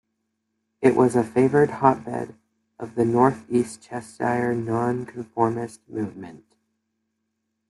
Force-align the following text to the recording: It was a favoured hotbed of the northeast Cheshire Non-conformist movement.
It 0.81 0.95
was 0.95 1.15
a 1.15 1.23
favoured 1.23 1.69
hotbed 1.69 2.33
of 2.79 2.95
the 2.95 3.05
northeast 3.05 3.83
Cheshire 3.83 4.55
Non-conformist 4.55 5.87
movement. 5.87 6.43